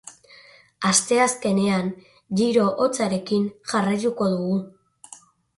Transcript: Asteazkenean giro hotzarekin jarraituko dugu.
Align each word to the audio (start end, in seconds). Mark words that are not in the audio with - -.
Asteazkenean 0.91 1.91
giro 2.41 2.65
hotzarekin 2.81 3.47
jarraituko 3.75 4.31
dugu. 4.35 4.59